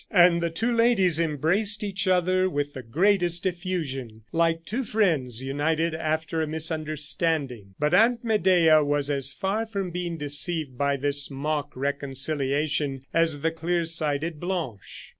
And 0.09 0.41
the 0.41 0.49
two 0.49 0.71
ladies 0.71 1.19
embraced 1.19 1.83
each 1.83 2.07
other 2.07 2.49
with 2.49 2.73
the 2.73 2.81
greatest 2.81 3.45
effusion, 3.45 4.23
like 4.31 4.65
two 4.65 4.83
friends 4.83 5.43
united 5.43 5.93
after 5.93 6.41
a 6.41 6.47
misunderstanding. 6.47 7.75
But 7.77 7.93
Aunt 7.93 8.23
Medea 8.23 8.83
was 8.83 9.11
as 9.11 9.31
far 9.31 9.67
from 9.67 9.91
being 9.91 10.17
deceived 10.17 10.75
by 10.75 10.97
this 10.97 11.29
mock 11.29 11.73
reconciliation 11.75 13.05
as 13.13 13.41
the 13.41 13.51
clearsighted 13.51 14.39
Blanche. 14.39 15.09